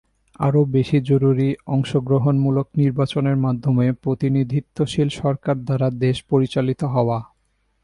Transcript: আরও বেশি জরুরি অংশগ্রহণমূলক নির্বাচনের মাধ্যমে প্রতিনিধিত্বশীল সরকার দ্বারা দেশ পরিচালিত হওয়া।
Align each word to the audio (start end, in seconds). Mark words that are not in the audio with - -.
আরও 0.39 0.61
বেশি 0.67 0.97
জরুরি 1.01 1.47
অংশগ্রহণমূলক 1.67 2.67
নির্বাচনের 2.77 3.37
মাধ্যমে 3.37 3.85
প্রতিনিধিত্বশীল 4.03 5.07
সরকার 5.21 5.55
দ্বারা 5.65 5.87
দেশ 6.03 6.17
পরিচালিত 6.29 6.81
হওয়া। 6.93 7.17